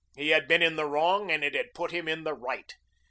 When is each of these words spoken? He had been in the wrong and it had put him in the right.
He 0.15 0.29
had 0.29 0.47
been 0.47 0.63
in 0.63 0.77
the 0.77 0.87
wrong 0.87 1.29
and 1.29 1.43
it 1.43 1.53
had 1.53 1.75
put 1.75 1.91
him 1.91 2.07
in 2.07 2.23
the 2.23 2.33
right. 2.33 2.75